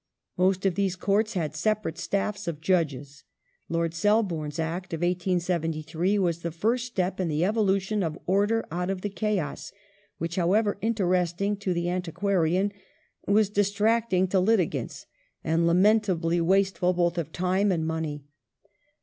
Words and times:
Most 0.35 0.65
of 0.65 0.73
these 0.73 0.95
Courts 0.95 1.33
had 1.35 1.55
separate 1.55 1.99
staffs 1.99 2.47
of 2.47 2.59
j 2.59 2.73
udges. 2.73 3.21
Lord 3.69 3.93
Selborne's 3.93 4.57
Act 4.57 4.93
of 4.95 5.01
1873 5.01 6.17
was 6.17 6.39
the 6.39 6.49
first 6.49 6.87
step 6.87 7.19
in 7.19 7.27
the 7.27 7.45
evolution 7.45 8.01
of 8.01 8.17
order 8.25 8.65
out 8.71 8.89
of 8.89 9.01
the 9.01 9.11
chaos, 9.11 9.71
which, 10.17 10.37
however 10.37 10.79
interesting 10.81 11.55
to 11.57 11.71
the 11.71 11.87
antiquarian, 11.87 12.71
was 13.27 13.51
distracting 13.51 14.27
to 14.29 14.39
litigants, 14.39 15.05
and 15.43 15.67
lamentably 15.67 16.41
wasteful 16.41 16.93
both 16.93 17.19
of 17.19 17.31
time 17.31 17.69
1 17.69 17.85
Morley, 17.85 18.09
ii. 18.11 18.23